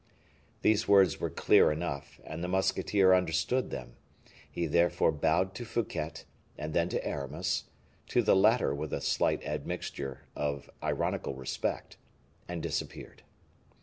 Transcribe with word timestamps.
These 0.63 0.87
words 0.87 1.19
were 1.19 1.29
clear 1.29 1.71
enough, 1.71 2.19
and 2.23 2.43
the 2.43 2.47
musketeer 2.47 3.13
understood 3.13 3.69
them; 3.69 3.97
he 4.49 4.65
therefore 4.65 5.11
bowed 5.11 5.53
to 5.53 5.63
Fouquet, 5.63 6.23
and 6.57 6.73
then 6.73 6.89
to 6.89 7.05
Aramis, 7.07 7.65
to 8.07 8.23
the 8.23 8.35
latter 8.35 8.73
with 8.73 8.93
a 8.93 8.99
slight 9.01 9.43
admixture 9.45 10.21
of 10.35 10.71
ironical 10.81 11.35
respect, 11.35 11.97
and 12.47 12.63
disappeared. 12.63 13.21